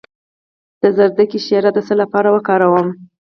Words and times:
د 0.81 0.83
ګازرې 0.97 1.37
شیره 1.45 1.71
د 1.73 1.77
څه 1.87 1.93
لپاره 2.01 2.29
وکاروم؟ 2.35 2.87